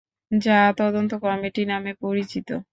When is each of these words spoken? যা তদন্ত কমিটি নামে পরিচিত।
যা 0.31 0.59
তদন্ত 0.79 1.11
কমিটি 1.23 1.61
নামে 1.71 1.91
পরিচিত। 2.03 2.49